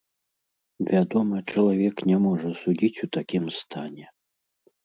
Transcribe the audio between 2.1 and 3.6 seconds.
не можа судзіць у такім